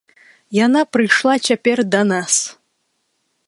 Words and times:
Яна 0.65 0.81
прыйшла 0.97 1.35
цяпер 1.51 1.77
да 1.97 2.01
нас. 2.13 2.33